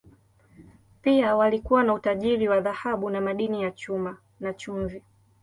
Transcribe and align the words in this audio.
Pia 1.01 1.35
walikuwa 1.35 1.83
na 1.83 1.93
utajiri 1.93 2.47
wa 2.49 2.61
dhahabu 2.61 3.09
na 3.09 3.21
madini 3.21 3.63
ya 3.63 3.71
chuma, 3.71 4.17
na 4.39 4.53
chumvi. 4.53 5.03